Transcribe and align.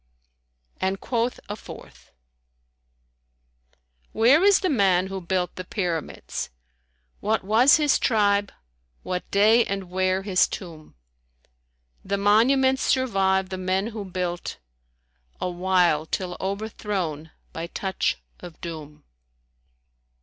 And 0.79 0.99
quoth 0.99 1.39
a 1.47 1.55
fourth, 1.55 2.11
"Where 4.13 4.43
is 4.43 4.61
the 4.61 4.69
man 4.71 5.05
who 5.13 5.21
built 5.21 5.53
the 5.57 5.63
Pyramids? 5.63 6.49
* 6.85 6.87
What 7.19 7.43
was 7.43 7.75
his 7.77 7.99
tribe, 7.99 8.51
what 9.03 9.29
day 9.29 9.63
and 9.63 9.91
where 9.91 10.23
his 10.23 10.47
tomb? 10.47 10.95
The 12.03 12.17
monuments 12.17 12.81
survive 12.81 13.49
the 13.49 13.59
men 13.59 13.85
who 13.93 14.03
built 14.03 14.57
* 14.99 15.39
Awhile, 15.39 16.07
till 16.07 16.35
overthrown 16.41 17.29
by 17.53 17.67
touch 17.67 18.17
of 18.39 18.59
Doom." 18.59 19.03